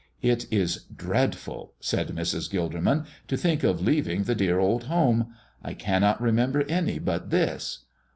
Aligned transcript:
"It 0.23 0.51
is 0.51 0.85
dreadful," 0.85 1.75
said 1.79 2.07
Mrs. 2.07 2.49
Gilderman, 2.49 3.05
"to 3.27 3.37
think 3.37 3.63
of 3.63 3.81
leaving 3.83 4.23
the 4.23 4.33
dear 4.33 4.57
old 4.57 4.85
home. 4.85 5.35
I 5.63 5.75
cannot 5.75 6.19
remember 6.19 6.63
any 6.63 6.97
but 6.97 7.29
this. 7.29 7.85